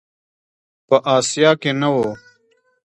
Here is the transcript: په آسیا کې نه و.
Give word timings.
په 0.87 0.95
آسیا 1.17 1.51
کې 1.61 1.71
نه 1.81 1.89
و. 1.93 1.95